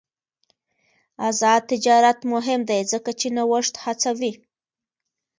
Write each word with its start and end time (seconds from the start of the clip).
آزاد 1.27 1.61
تجارت 1.71 2.19
مهم 2.33 2.61
دی 2.69 2.81
ځکه 2.91 3.11
چې 3.19 3.27
نوښت 3.35 3.75
هڅوي. 3.83 4.33